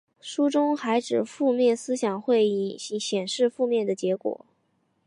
[0.19, 4.43] 书中还指负面思想会显示负面的结果。